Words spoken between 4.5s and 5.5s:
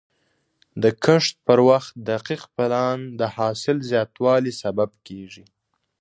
سبب کېږي.